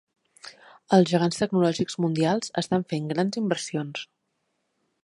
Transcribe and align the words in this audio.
Els 0.97 1.11
gegants 1.11 1.37
tecnològics 1.41 1.99
mundials 2.07 2.55
estan 2.63 2.89
fent 2.95 3.13
grans 3.13 3.43
inversions. 3.45 4.07